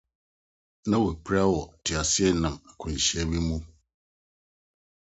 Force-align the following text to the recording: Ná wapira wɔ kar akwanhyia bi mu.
Ná 0.89 0.95
wapira 1.03 1.43
wɔ 1.51 1.61
kar 1.85 2.01
akwanhyia 2.69 3.23
bi 3.29 3.39
mu. 3.47 3.57